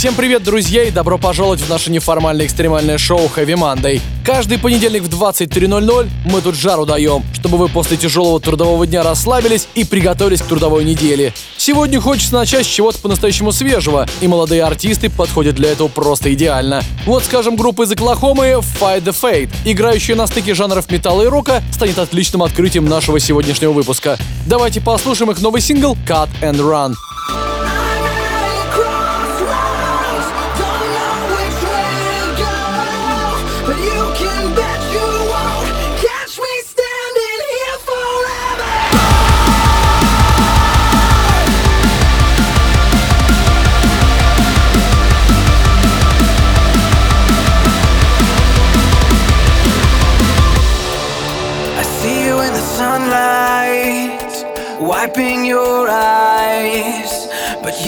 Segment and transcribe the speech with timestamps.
[0.00, 4.00] Всем привет, друзья, и добро пожаловать в наше неформальное экстремальное шоу Heavy Monday.
[4.24, 9.68] Каждый понедельник в 23.00 мы тут жару даем, чтобы вы после тяжелого трудового дня расслабились
[9.74, 11.34] и приготовились к трудовой неделе.
[11.58, 16.82] Сегодня хочется начать с чего-то по-настоящему свежего, и молодые артисты подходят для этого просто идеально.
[17.04, 21.62] Вот, скажем, группа из Оклахомы Fight the Fate, играющая на стыке жанров металла и рока,
[21.74, 24.16] станет отличным открытием нашего сегодняшнего выпуска.
[24.46, 26.94] Давайте послушаем их новый сингл Cut and Run.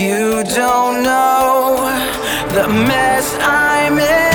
[0.03, 1.77] You don't know
[2.55, 4.32] the mess I'm in.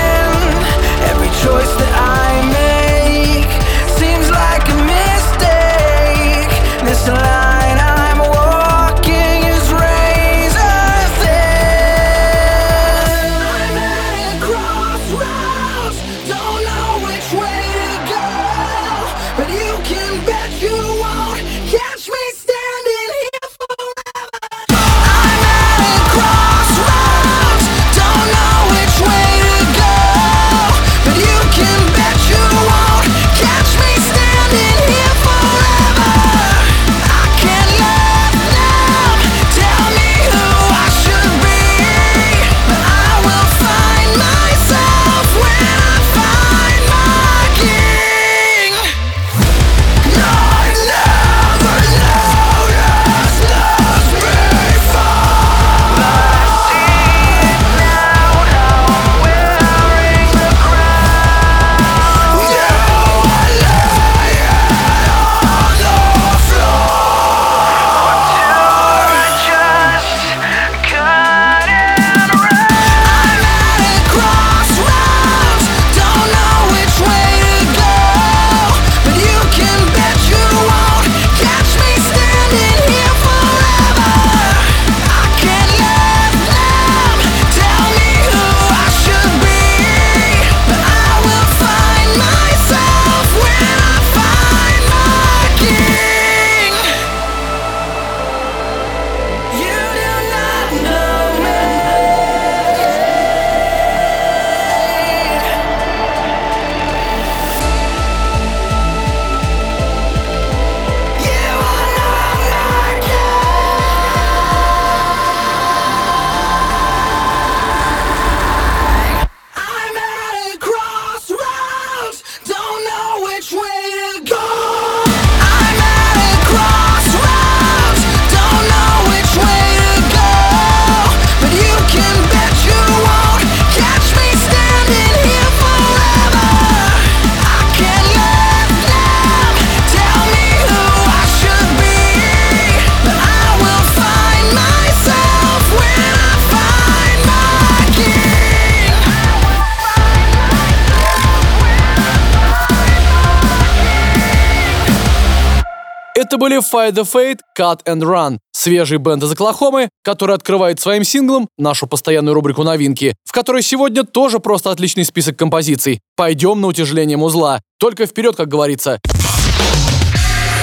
[156.37, 161.03] Это были Fight the Fate, Cut and Run, свежий бенд из Оклахомы, который открывает своим
[161.03, 165.99] синглом нашу постоянную рубрику новинки, в которой сегодня тоже просто отличный список композиций.
[166.15, 167.59] Пойдем на утяжеление музла.
[167.79, 168.99] Только вперед, как говорится.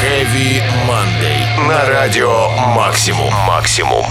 [0.00, 1.66] Heavy Monday.
[1.66, 3.34] На радио Максимум.
[3.48, 4.04] Максимум.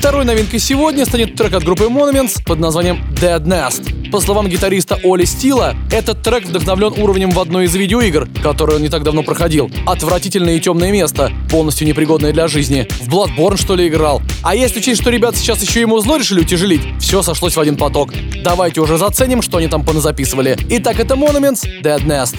[0.00, 4.10] Второй новинкой сегодня станет трек от группы Monuments под названием Dead Nest.
[4.10, 8.82] По словам гитариста Оли Стила, этот трек вдохновлен уровнем в одной из видеоигр, которую он
[8.82, 9.70] не так давно проходил.
[9.86, 12.88] Отвратительное и темное место, полностью непригодное для жизни.
[12.98, 14.22] В Bloodborne, что ли, играл?
[14.42, 17.76] А если учесть, что ребята сейчас еще ему зло решили утяжелить, все сошлось в один
[17.76, 18.10] поток.
[18.42, 20.56] Давайте уже заценим, что они там поназаписывали.
[20.70, 22.36] Итак, это Monuments, Dead Nest.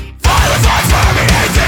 [0.81, 1.60] into the wretched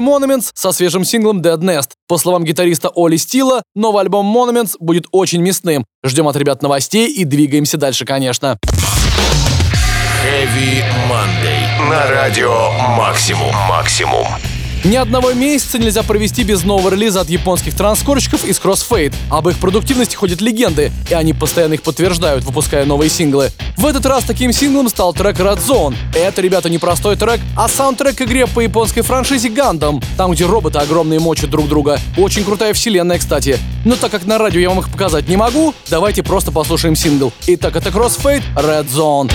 [0.00, 1.90] Monuments со свежим синглом Dead Nest.
[2.08, 5.84] По словам гитариста Оли Стила, новый альбом Monuments будет очень мясным.
[6.04, 8.58] Ждем от ребят новостей и двигаемся дальше, конечно.
[10.22, 11.88] Heavy Monday.
[11.88, 13.54] На радио Максимум.
[13.68, 14.26] Максимум.
[14.82, 19.14] Ни одного месяца нельзя провести без нового релиза от японских транскорщиков из Crossfade.
[19.28, 23.50] Об их продуктивности ходят легенды, и они постоянно их подтверждают, выпуская новые синглы.
[23.76, 25.94] В этот раз таким синглом стал трек Red Zone.
[26.14, 30.46] Это, ребята, не простой трек, а саундтрек к игре по японской франшизе Gundam, там, где
[30.46, 31.98] роботы огромные мочат друг друга.
[32.16, 33.58] Очень крутая вселенная, кстати.
[33.84, 37.34] Но так как на радио я вам их показать не могу, давайте просто послушаем сингл.
[37.46, 39.30] Итак, это Crossfade Red Zone.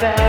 [0.00, 0.27] bad.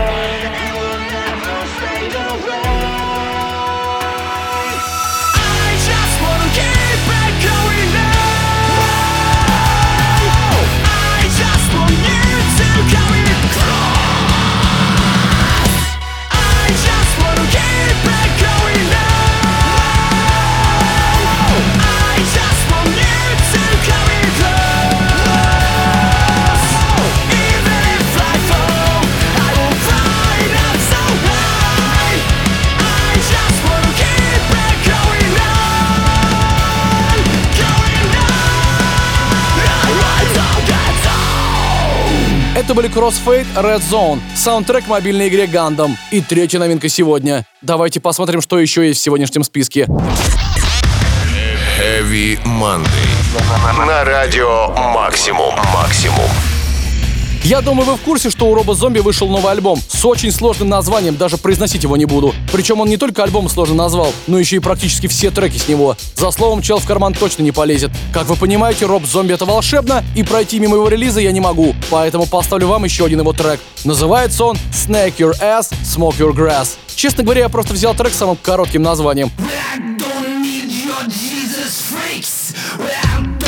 [42.70, 45.96] Это были Crossfade Red Zone, саундтрек мобильной игре Gundam.
[46.12, 47.44] И третья новинка сегодня.
[47.62, 49.88] Давайте посмотрим, что еще есть в сегодняшнем списке.
[51.80, 52.86] Heavy Monday.
[53.88, 55.52] На радио Максимум.
[55.74, 56.30] Максимум.
[57.42, 60.68] Я думаю, вы в курсе, что у Робо Зомби вышел новый альбом с очень сложным
[60.68, 62.34] названием, даже произносить его не буду.
[62.52, 65.96] Причем он не только альбом сложно назвал, но еще и практически все треки с него.
[66.16, 67.90] За словом, чел в карман точно не полезет.
[68.12, 71.74] Как вы понимаете, Роб Зомби это волшебно, и пройти мимо его релиза я не могу,
[71.88, 73.58] поэтому поставлю вам еще один его трек.
[73.84, 76.76] Называется он Snake Your Ass, Smoke Your Grass.
[76.94, 79.30] Честно говоря, я просто взял трек с самым коротким названием.
[79.38, 81.94] I don't need your Jesus
[82.78, 83.39] Это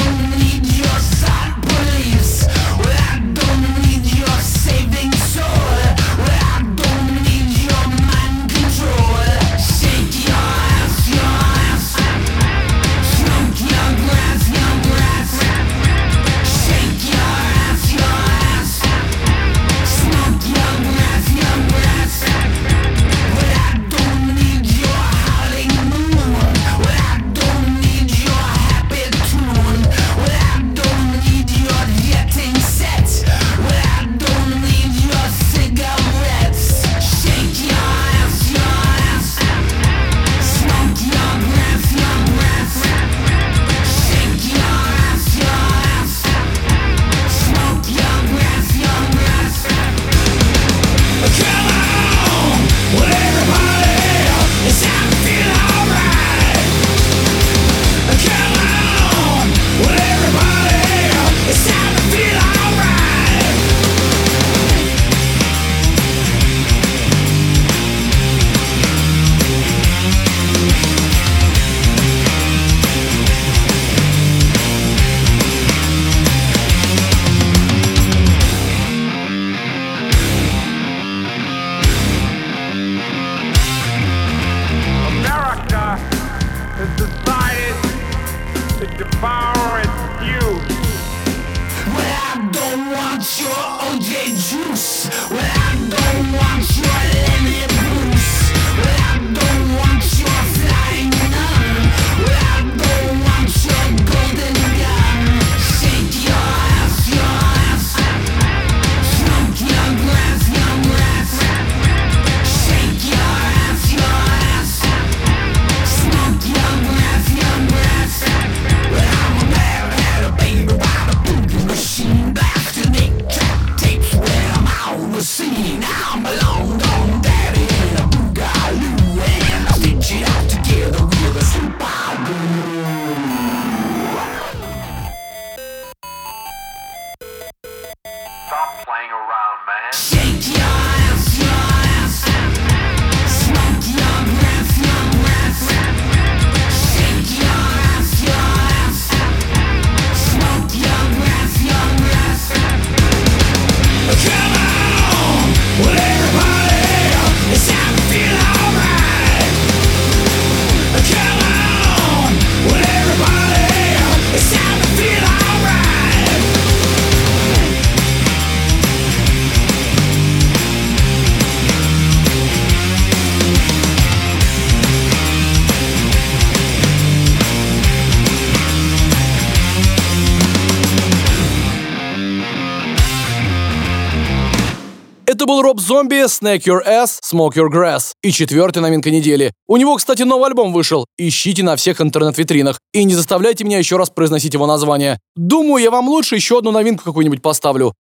[185.83, 188.13] Зомби, Snack Your Ass, Smoke Your Grass.
[188.23, 189.53] И четвертая новинка недели.
[189.67, 191.07] У него, кстати, новый альбом вышел.
[191.19, 192.79] Ищите на всех интернет-витринах.
[192.93, 195.19] И не заставляйте меня еще раз произносить его название.
[195.35, 197.95] Думаю, я вам лучше еще одну новинку какую-нибудь поставлю.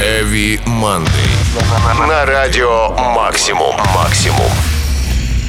[0.00, 2.08] Heavy Monday.
[2.08, 3.74] На радио Максимум.
[3.94, 4.71] Максимум.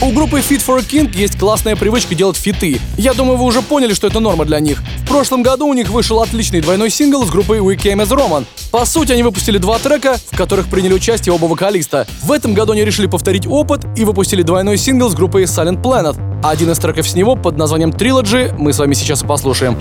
[0.03, 2.77] У группы Fit for a King есть классная привычка делать фиты.
[2.97, 4.83] Я думаю, вы уже поняли, что это норма для них.
[5.05, 8.43] В прошлом году у них вышел отличный двойной сингл с группой We Came as Roman.
[8.69, 12.05] По сути, они выпустили два трека, в которых приняли участие оба вокалиста.
[12.21, 16.19] В этом году они решили повторить опыт и выпустили двойной сингл с группой Silent Planet.
[16.43, 19.77] Один из треков с него под названием Trilogy мы с вами сейчас и послушаем.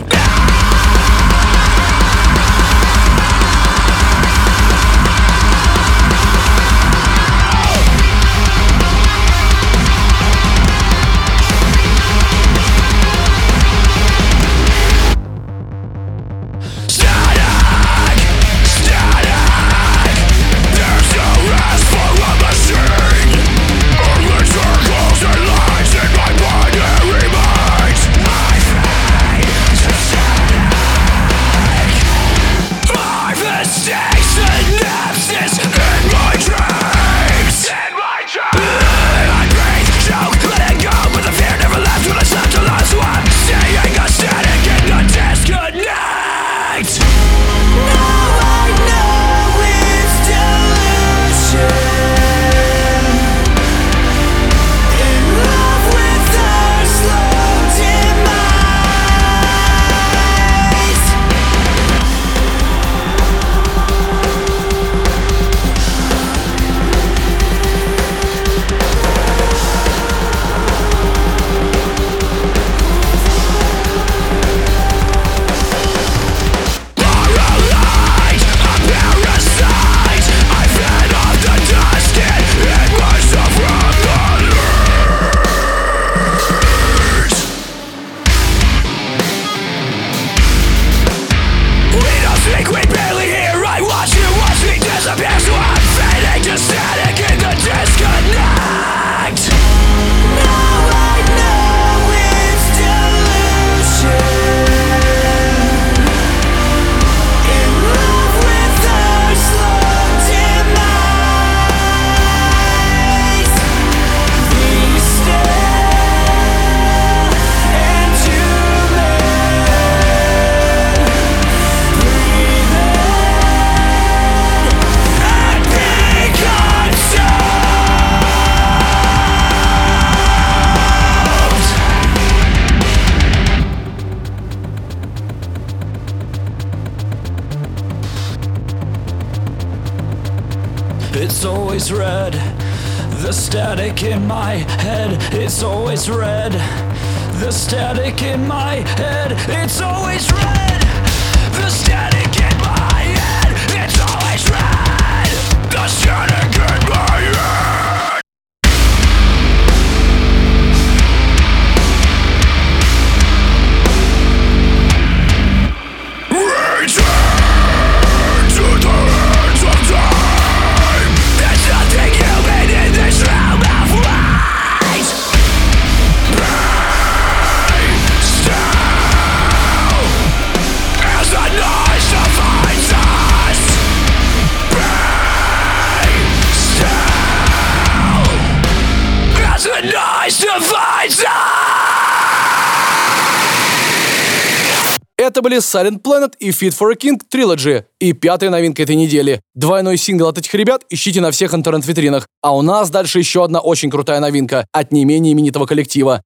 [195.16, 197.84] Это были Silent Planet и Fit for a King Trilogy.
[198.00, 199.40] И пятая новинка этой недели.
[199.54, 202.26] Двойной сингл от этих ребят ищите на всех интернет-витринах.
[202.42, 206.22] А у нас дальше еще одна очень крутая новинка от не менее именитого коллектива.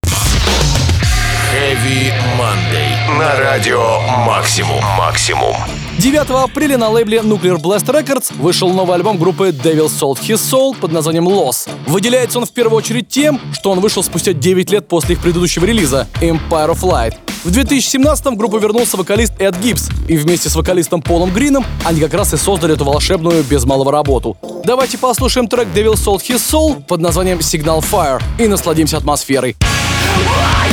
[1.52, 2.95] Heavy Monday.
[3.06, 4.82] На радио Максимум.
[4.98, 5.54] Максимум.
[5.98, 10.76] 9 апреля на лейбле Nuclear Blast Records вышел новый альбом группы Devil Sold His Soul
[10.76, 11.68] под названием Loss.
[11.86, 15.64] Выделяется он в первую очередь тем, что он вышел спустя 9 лет после их предыдущего
[15.64, 17.14] релиза Empire of Light.
[17.44, 22.00] В 2017 в группу вернулся вокалист Эд Гибс, и вместе с вокалистом Полом Грином они
[22.00, 24.36] как раз и создали эту волшебную без малого работу.
[24.64, 29.54] Давайте послушаем трек Devil Sold His Soul под названием Signal Fire и насладимся атмосферой.
[30.16, 30.65] Why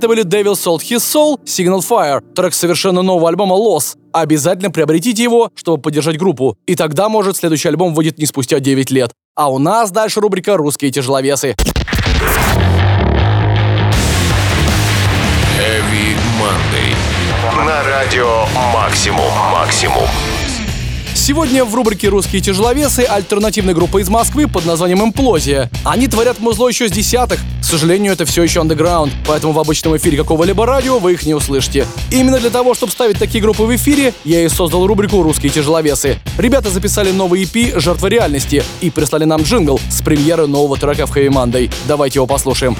[0.00, 3.98] Это были Devil Sold His Soul, Signal Fire, трек совершенно нового альбома Loss.
[4.14, 6.56] Обязательно приобретите его, чтобы поддержать группу.
[6.66, 9.10] И тогда, может, следующий альбом выйдет не спустя 9 лет.
[9.36, 11.54] А у нас дальше рубрика «Русские тяжеловесы».
[15.58, 16.96] Heavy Monday.
[17.66, 19.30] На радио «Максимум».
[19.52, 20.08] «Максимум».
[21.20, 25.70] Сегодня в рубрике «Русские тяжеловесы» альтернативная группа из Москвы под названием «Имплозия».
[25.84, 27.38] Они творят музло еще с десятых.
[27.60, 31.34] К сожалению, это все еще андеграунд, поэтому в обычном эфире какого-либо радио вы их не
[31.34, 31.86] услышите.
[32.10, 36.18] Именно для того, чтобы ставить такие группы в эфире, я и создал рубрику «Русские тяжеловесы».
[36.38, 41.14] Ребята записали новый EP «Жертва реальности» и прислали нам джингл с премьеры нового трека в
[41.14, 41.70] Heavy Monday.
[41.86, 42.78] Давайте его послушаем.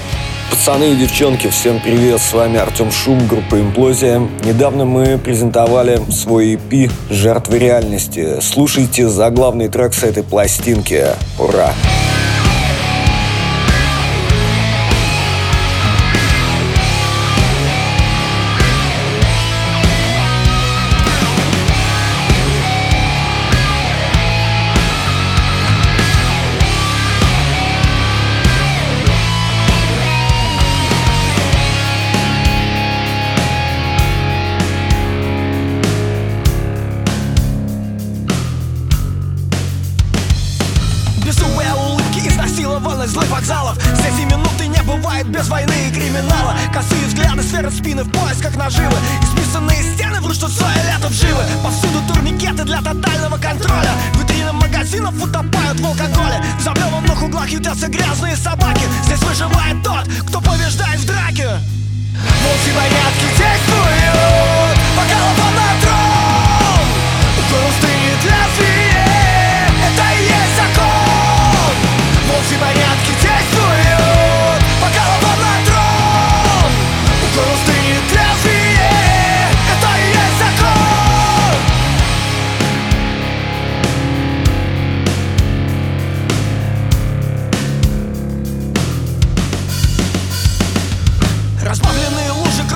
[0.50, 4.18] Пацаны и девчонки, всем привет, с вами Артем Шум, группа Имплозия.
[4.44, 8.40] Недавно мы презентовали свой EP «Жертвы реальности».
[8.42, 11.06] Слушайте заглавный трек с этой пластинки.
[11.38, 11.72] Ура!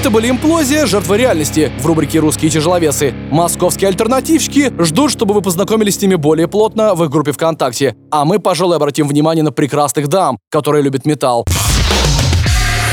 [0.00, 0.86] Это были «Имплозия.
[0.86, 3.12] Жертва реальности» в рубрике «Русские тяжеловесы».
[3.30, 7.94] Московские альтернативщики ждут, чтобы вы познакомились с ними более плотно в их группе ВКонтакте.
[8.10, 11.44] А мы, пожалуй, обратим внимание на прекрасных дам, которые любят металл.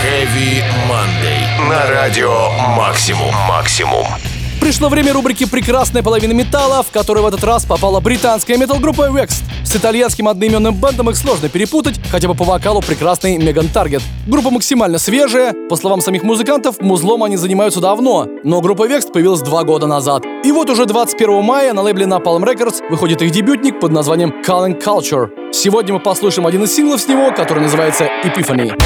[0.04, 1.70] Heavy Monday.
[1.70, 3.34] На радио Максимум.
[3.48, 4.06] Максимум.
[4.68, 9.42] Пришло время рубрики «Прекрасная половина металла», в которой в этот раз попала британская метал-группа Vext.
[9.64, 14.02] С итальянским одноименным бендом их сложно перепутать, хотя бы по вокалу прекрасный Меган Таргет.
[14.28, 19.40] Группа максимально свежая, по словам самих музыкантов, музлом они занимаются давно, но группа Vext появилась
[19.40, 20.26] два года назад.
[20.44, 24.84] И вот уже 21 мая на лейбле Napalm Records выходит их дебютник под названием Calling
[24.84, 25.30] Culture.
[25.54, 28.78] Сегодня мы послушаем один из синглов с него, который называется Epiphany.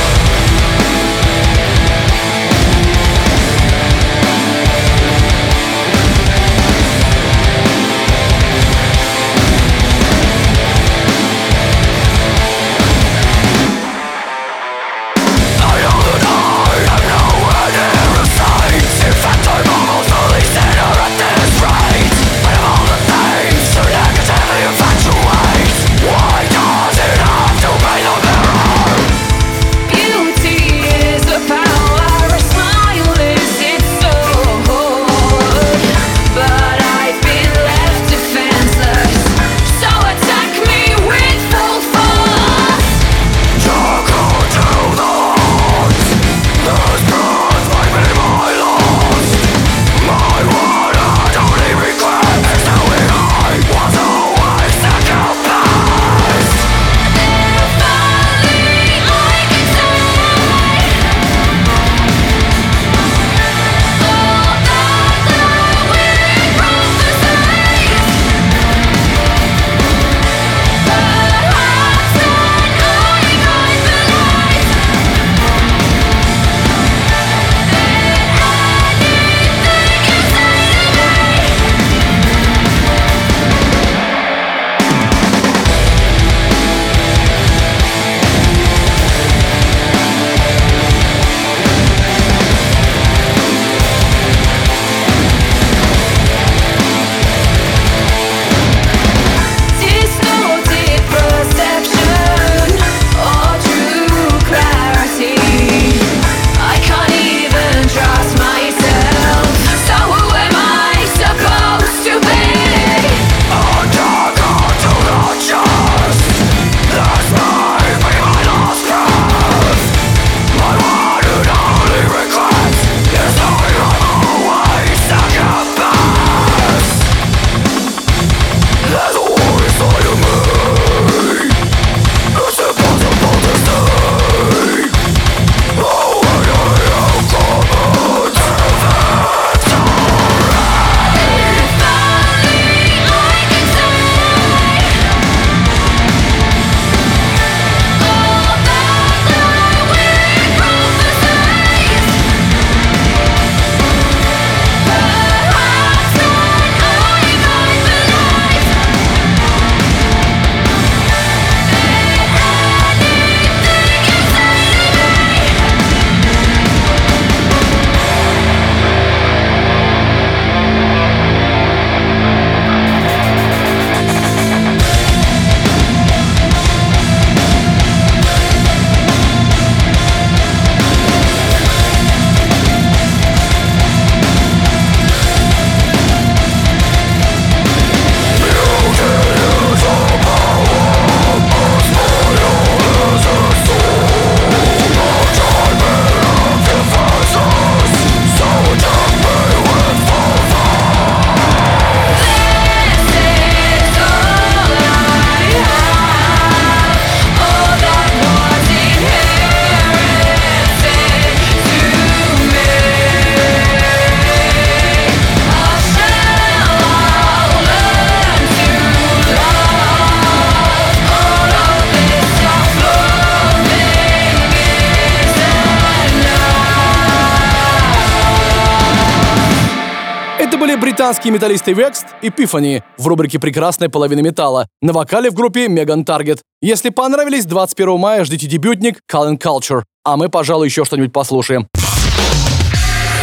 [231.12, 236.06] Британские металлисты Vext и Epiphany в рубрике «Прекрасная половина металла» на вокале в группе Megan
[236.06, 236.40] Target.
[236.62, 239.84] Если понравились, 21 мая ждите дебютник Calling Culture.
[240.06, 241.68] А мы, пожалуй, еще что-нибудь послушаем.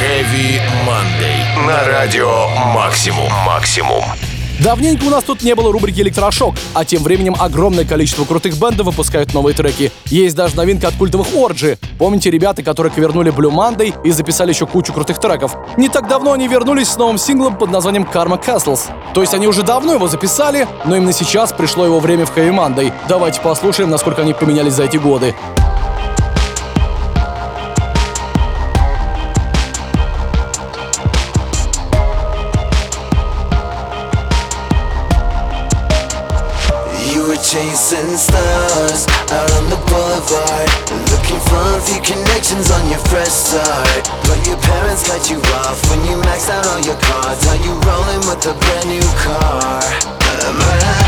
[0.03, 1.66] Heavy Monday.
[1.66, 3.32] На радио «Максимум».
[3.47, 4.05] «Максимум».
[4.63, 8.87] Давненько у нас тут не было рубрики «Электрошок», а тем временем огромное количество крутых бендов
[8.87, 9.93] выпускают новые треки.
[10.07, 11.79] Есть даже новинка от культовых Орджи.
[11.97, 15.57] Помните ребята, которые ковернули Blue Monday и записали еще кучу крутых треков?
[15.77, 18.81] Не так давно они вернулись с новым синглом под названием Karma Castles.
[19.15, 22.51] То есть они уже давно его записали, но именно сейчас пришло его время в Heavy
[22.51, 22.93] Monday.
[23.09, 25.37] Давайте послушаем, насколько они поменялись за эти годы.
[37.49, 40.68] Chasing stars out on the boulevard
[41.09, 45.80] Looking for a few connections on your fresh start But your parents cut you off
[45.88, 49.80] when you max out all your cards Are you rolling with a brand new car?
[50.20, 51.08] But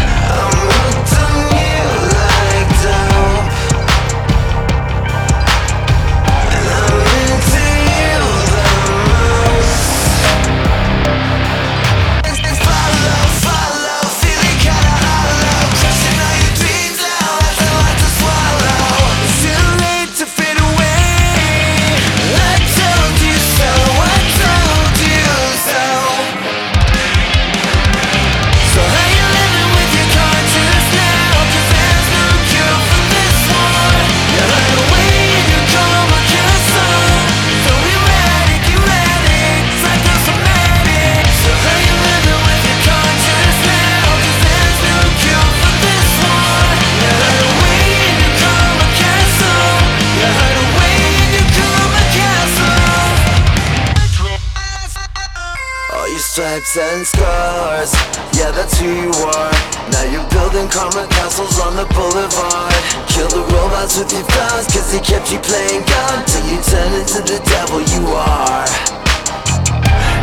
[56.60, 57.92] stripes and scars,
[58.36, 59.52] yeah, that's who you are.
[59.92, 62.74] Now you're building karma castles on the boulevard.
[63.08, 66.92] Kill the robots with your flaws, cause they kept you playing God till you turn
[67.00, 68.66] into the devil you are.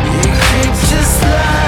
[0.04, 1.67] You creep just like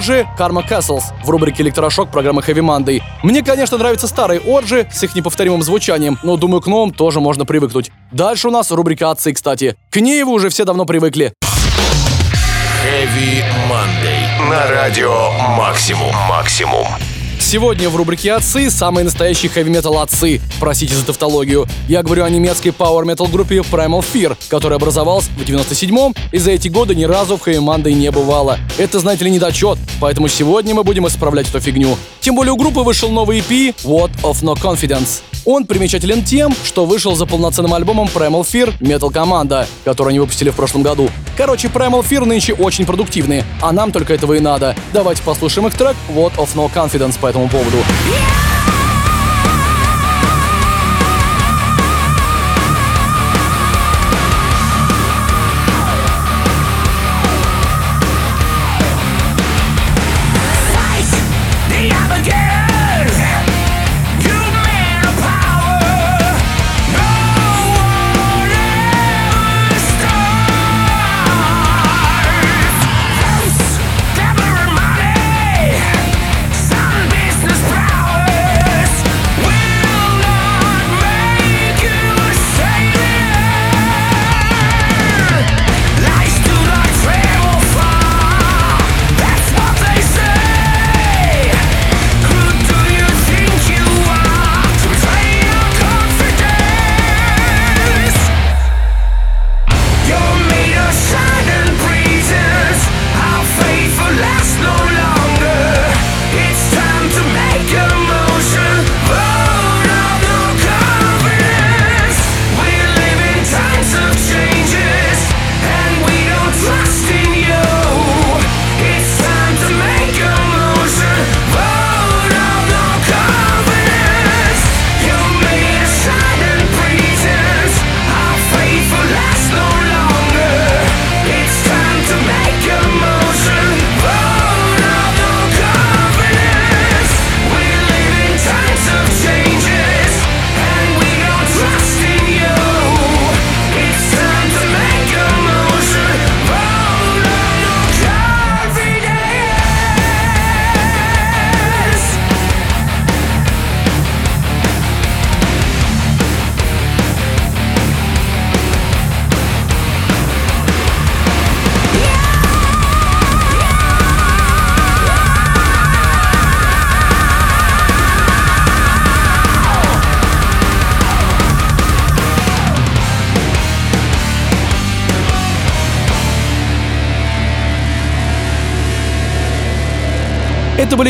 [0.00, 3.02] Орджи, Karma Castles в рубрике «Электрошок» программы Heavy Monday.
[3.22, 7.44] Мне, конечно, нравятся старые Орджи с их неповторимым звучанием, но думаю, к новым тоже можно
[7.44, 7.90] привыкнуть.
[8.10, 9.76] Дальше у нас рубрика «Отцы», кстати.
[9.90, 11.34] К ней вы уже все давно привыкли.
[12.82, 14.48] Heavy Monday.
[14.48, 16.14] На радио Максимум.
[16.30, 16.86] Максимум.
[17.50, 20.40] Сегодня в рубрике «Отцы» самые настоящие хэви-метал отцы.
[20.60, 21.66] Простите за тавтологию.
[21.88, 26.68] Я говорю о немецкой пауэр-метал группе Primal Fear, которая образовалась в 97-м и за эти
[26.68, 27.58] годы ни разу в хэви
[27.92, 28.56] не бывало.
[28.78, 31.96] Это, знаете ли, недочет, поэтому сегодня мы будем исправлять эту фигню.
[32.20, 35.22] Тем более у группы вышел новый EP What of No Confidence.
[35.44, 40.50] Он примечателен тем, что вышел за полноценным альбомом Primal Fear Metal Команда, который они выпустили
[40.50, 41.08] в прошлом году.
[41.36, 44.76] Короче, Primal Fear нынче очень продуктивные, а нам только этого и надо.
[44.92, 48.59] Давайте послушаем их трек What of No Confidence по 我们过不住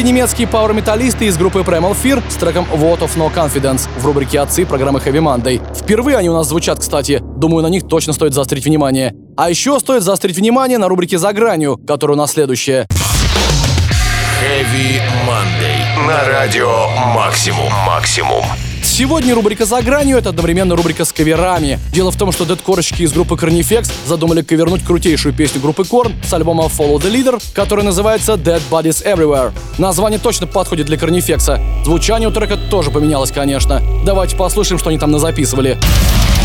[0.01, 4.41] были немецкие пауэр-металлисты из группы Primal Fear с треком Vote of No Confidence в рубрике
[4.41, 5.61] «Отцы» программы Heavy Monday.
[5.75, 7.21] Впервые они у нас звучат, кстати.
[7.37, 9.15] Думаю, на них точно стоит заострить внимание.
[9.37, 12.87] А еще стоит заострить внимание на рубрике «За гранью», которая у нас следующая.
[14.41, 16.07] Heavy Monday.
[16.07, 17.71] На радио Максимум.
[17.87, 18.45] Максимум.
[18.91, 21.79] Сегодня рубрика «За гранью»— это одновременно рубрика с каверами.
[21.93, 26.35] Дело в том, что дедкорщики из группы Carnifex задумали кавернуть крутейшую песню группы Korn с
[26.35, 29.53] альбома Follow the Leader, который называется Dead Bodies Everywhere.
[29.79, 31.85] Название точно подходит для Carnifex.
[31.85, 33.81] Звучание у трека тоже поменялось, конечно.
[34.05, 35.71] Давайте послушаем, что они там назаписывали.
[35.71, 36.40] Это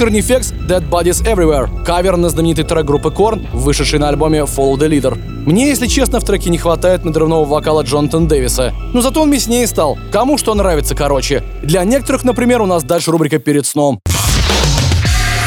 [0.00, 4.88] Carnifex Dead Bodies Everywhere, кавер на знаменитый трек группы Korn, вышедший на альбоме Follow the
[4.88, 5.14] Leader.
[5.44, 8.72] Мне, если честно, в треке не хватает надрывного вокала Джонатан Дэвиса.
[8.94, 9.98] Но зато он мяснее стал.
[10.10, 11.42] Кому что нравится, короче.
[11.62, 14.00] Для некоторых, например, у нас дальше рубрика «Перед сном».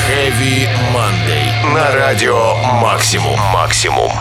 [0.08, 1.74] Heavy Monday.
[1.74, 3.40] На радио Максимум.
[3.56, 4.12] Максимум.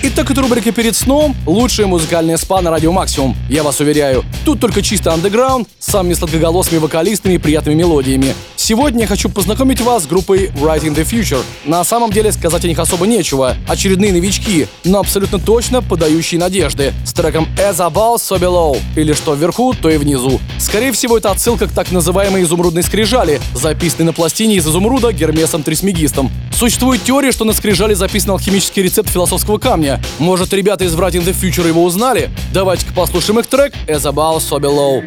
[0.00, 3.36] Итак, это рубрика «Перед сном»— лучшая музыкальная спа на радио «Максимум».
[3.50, 8.34] Я вас уверяю, тут только чисто андеграунд, с самыми сладкоголосыми вокалистами и приятными мелодиями.
[8.54, 11.42] Сегодня я хочу познакомить вас с группой Writing the Future.
[11.64, 13.56] На самом деле сказать о них особо нечего.
[13.66, 16.92] Очередные новички, но абсолютно точно подающие надежды.
[17.06, 18.78] С треком As Above, So Below.
[18.94, 20.38] Или что вверху, то и внизу.
[20.58, 25.62] Скорее всего, это отсылка к так называемой изумрудной скрижали, записанной на пластине из изумруда Гермесом
[25.62, 26.30] Трисмегистом.
[26.52, 29.87] Существует теория, что на скрижали записан алхимический рецепт философского камня.
[30.18, 32.30] Может, ребята из Writing the Future его узнали?
[32.52, 35.02] Давайте-ка послушаем их трек As Above, So Below.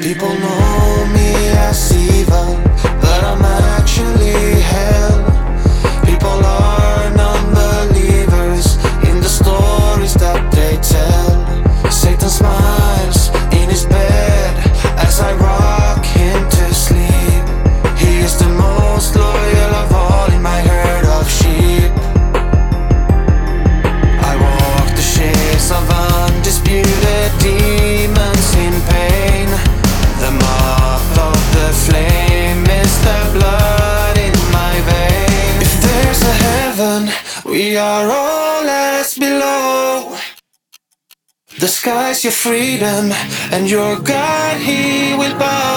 [0.00, 0.74] In.
[12.04, 14.56] Satan smiles in his bed
[14.98, 15.43] as I
[41.64, 43.10] The sky's your freedom,
[43.50, 45.73] and your God, He will bow.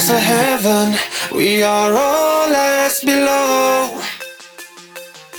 [0.00, 0.98] There's a heaven,
[1.30, 4.00] we are all as below.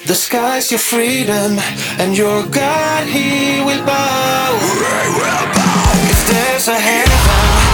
[0.05, 1.57] The sky's your freedom,
[1.97, 4.59] and your God, He will bow.
[6.13, 7.70] If there's a heaven,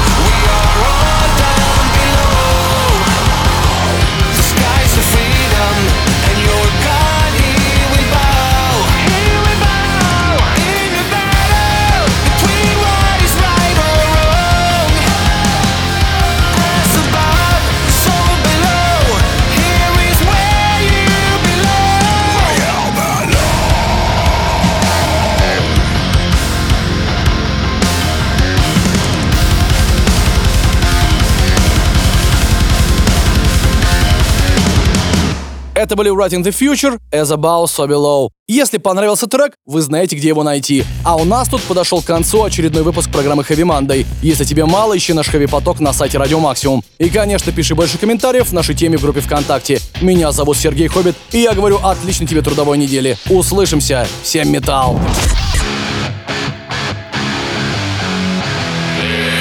[35.87, 38.27] Это были Writing the Future, As Above, So Below.
[38.45, 40.83] Если понравился трек, вы знаете, где его найти.
[41.05, 44.05] А у нас тут подошел к концу очередной выпуск программы Heavy Monday.
[44.21, 46.83] Если тебе мало, ищи наш Heavy Поток на сайте Радио Максимум.
[46.97, 49.79] И, конечно, пиши больше комментариев в нашей теме в группе ВКонтакте.
[50.01, 53.17] Меня зовут Сергей Хоббит, и я говорю отличной тебе трудовой недели.
[53.29, 54.05] Услышимся.
[54.23, 54.99] Всем металл!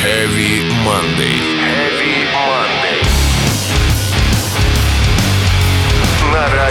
[0.05, 1.55] Heavy Monday.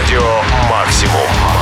[0.06, 0.40] Радио
[0.70, 1.55] «Максимум».